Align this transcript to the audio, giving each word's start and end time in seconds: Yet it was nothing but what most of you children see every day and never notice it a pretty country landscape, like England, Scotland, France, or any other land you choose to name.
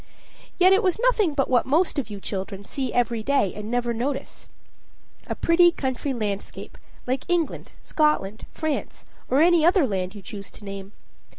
Yet 0.57 0.73
it 0.73 0.81
was 0.81 0.97
nothing 0.97 1.35
but 1.35 1.47
what 1.47 1.67
most 1.67 1.99
of 1.99 2.09
you 2.09 2.19
children 2.19 2.65
see 2.65 2.91
every 2.91 3.21
day 3.21 3.53
and 3.53 3.69
never 3.69 3.93
notice 3.93 4.47
it 5.21 5.29
a 5.31 5.35
pretty 5.35 5.71
country 5.71 6.11
landscape, 6.11 6.79
like 7.05 7.23
England, 7.29 7.73
Scotland, 7.83 8.47
France, 8.51 9.05
or 9.29 9.41
any 9.43 9.63
other 9.63 9.85
land 9.85 10.15
you 10.15 10.23
choose 10.23 10.49
to 10.53 10.65
name. 10.65 10.93